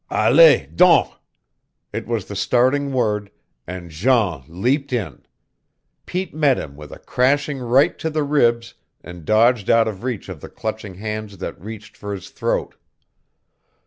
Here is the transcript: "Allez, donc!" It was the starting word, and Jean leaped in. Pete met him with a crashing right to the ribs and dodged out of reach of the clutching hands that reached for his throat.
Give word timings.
"Allez, 0.09 0.67
donc!" 0.73 1.13
It 1.93 2.07
was 2.07 2.25
the 2.25 2.35
starting 2.35 2.91
word, 2.91 3.29
and 3.67 3.91
Jean 3.91 4.43
leaped 4.47 4.91
in. 4.91 5.21
Pete 6.07 6.33
met 6.33 6.57
him 6.57 6.75
with 6.75 6.91
a 6.91 6.97
crashing 6.97 7.59
right 7.59 7.95
to 7.99 8.09
the 8.09 8.23
ribs 8.23 8.73
and 9.03 9.25
dodged 9.25 9.69
out 9.69 9.87
of 9.87 10.01
reach 10.03 10.27
of 10.27 10.41
the 10.41 10.49
clutching 10.49 10.95
hands 10.95 11.37
that 11.37 11.61
reached 11.61 11.95
for 11.95 12.13
his 12.15 12.31
throat. 12.31 12.73